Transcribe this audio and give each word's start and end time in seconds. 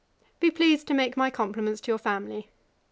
'Be 0.39 0.49
pleased 0.49 0.87
to 0.87 0.95
make 0.95 1.15
my 1.15 1.29
compliments 1.29 1.79
to 1.81 1.91
your 1.91 1.99
family. 1.99 2.49